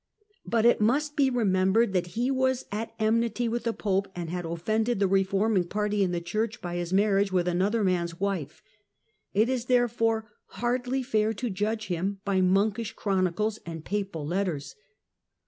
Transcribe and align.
But 0.47 0.65
it 0.65 0.81
must 0.81 1.15
be 1.15 1.29
remembered 1.29 1.93
that 1.93 2.07
he 2.17 2.31
was 2.31 2.65
at 2.71 2.95
enmity 2.97 3.47
with 3.47 3.65
the 3.65 3.71
Pope, 3.73 4.07
and 4.15 4.31
had 4.31 4.45
offended 4.45 4.97
the 4.99 5.07
reforming 5.07 5.65
party 5.65 6.01
in 6.01 6.09
the 6.11 6.19
Church 6.19 6.59
by 6.59 6.77
his 6.77 6.91
marriage 6.91 7.31
with 7.31 7.47
another 7.47 7.83
man's 7.83 8.19
wife; 8.19 8.63
it 9.31 9.47
is, 9.47 9.65
therefore, 9.65 10.27
hardly 10.47 11.03
fair 11.03 11.33
to 11.35 11.51
judge 11.51 11.85
him 11.85 12.19
by 12.25 12.41
monkish 12.41 12.93
chronicles 12.93 13.59
and 13.63 13.85
papal 13.85 14.25
letters. 14.25 14.73